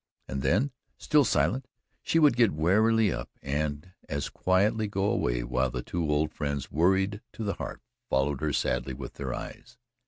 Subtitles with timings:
[0.27, 1.67] And then, still silent,
[2.01, 6.71] she would get wearily up and as quietly go away while the two old friends,
[6.71, 9.77] worried to the heart, followed her sadly with their eyes.